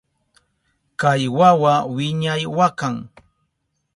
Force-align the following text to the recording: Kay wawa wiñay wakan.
Kay 0.99 1.23
wawa 1.37 1.73
wiñay 1.95 2.43
wakan. 2.57 2.95